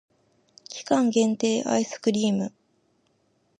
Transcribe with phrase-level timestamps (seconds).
[0.67, 2.51] 期間限定アイスクリーム